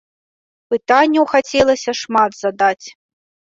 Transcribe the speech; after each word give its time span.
Пытанняў 0.73 1.27
хацелася 1.35 1.91
шмат 2.01 2.31
задаць. 2.43 2.87